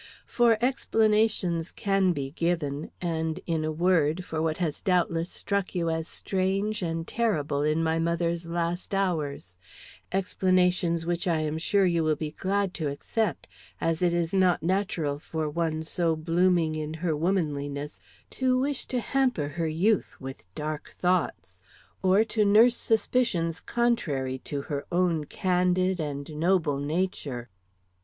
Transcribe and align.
For 0.25 0.57
explanations 0.65 1.71
can 1.71 2.11
be 2.11 2.31
given, 2.31 2.89
and 3.01 3.39
in 3.45 3.63
a 3.63 3.71
word; 3.71 4.25
for 4.25 4.41
what 4.41 4.57
has 4.57 4.81
doubtless 4.81 5.29
struck 5.29 5.75
you 5.75 5.91
as 5.91 6.07
strange 6.07 6.81
and 6.81 7.07
terrible 7.07 7.61
in 7.61 7.83
my 7.83 7.99
mother's 7.99 8.47
last 8.47 8.95
hours, 8.95 9.59
explanations 10.11 11.05
which 11.05 11.27
I 11.27 11.41
am 11.41 11.59
sure 11.59 11.85
you 11.85 12.03
will 12.03 12.15
be 12.15 12.31
glad 12.31 12.73
to 12.81 12.87
accept, 12.87 13.47
as 13.79 14.01
it 14.01 14.11
is 14.11 14.33
not 14.33 14.63
natural 14.63 15.19
for 15.19 15.47
one 15.47 15.83
so 15.83 16.15
blooming 16.15 16.73
in 16.73 16.95
her 16.95 17.15
womanliness 17.15 17.99
to 18.31 18.57
wish 18.57 18.87
to 18.87 18.99
hamper 18.99 19.49
her 19.49 19.67
youth 19.67 20.15
with 20.19 20.47
dark 20.55 20.89
thoughts, 20.89 21.61
or 22.01 22.23
to 22.23 22.43
nurse 22.43 22.75
suspicions 22.75 23.59
contrary 23.61 24.39
to 24.45 24.63
her 24.63 24.83
own 24.91 25.25
candid 25.25 25.99
and 25.99 26.35
noble 26.35 26.79
nature." 26.79 27.49